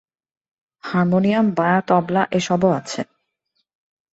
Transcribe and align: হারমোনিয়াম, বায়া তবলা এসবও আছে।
হারমোনিয়াম, 0.83 1.47
বায়া 1.57 1.79
তবলা 1.87 2.23
এসবও 2.31 2.69
আছে। 2.71 3.01